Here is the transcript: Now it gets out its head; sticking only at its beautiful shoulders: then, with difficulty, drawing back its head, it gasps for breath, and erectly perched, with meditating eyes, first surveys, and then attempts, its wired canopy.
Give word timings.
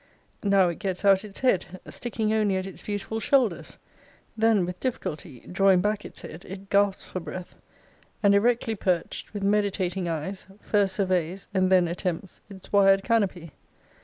Now 0.41 0.67
it 0.69 0.79
gets 0.79 1.05
out 1.05 1.23
its 1.23 1.41
head; 1.41 1.79
sticking 1.89 2.33
only 2.33 2.55
at 2.55 2.65
its 2.65 2.81
beautiful 2.81 3.19
shoulders: 3.19 3.77
then, 4.35 4.65
with 4.65 4.79
difficulty, 4.79 5.41
drawing 5.41 5.79
back 5.79 6.05
its 6.05 6.23
head, 6.23 6.43
it 6.45 6.71
gasps 6.71 7.03
for 7.05 7.19
breath, 7.19 7.55
and 8.23 8.33
erectly 8.33 8.73
perched, 8.73 9.31
with 9.31 9.43
meditating 9.43 10.09
eyes, 10.09 10.47
first 10.59 10.95
surveys, 10.95 11.47
and 11.53 11.71
then 11.71 11.87
attempts, 11.87 12.41
its 12.49 12.73
wired 12.73 13.03
canopy. 13.03 13.51